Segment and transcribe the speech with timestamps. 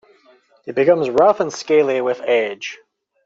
[0.65, 2.79] It becomes rough and scaly with age.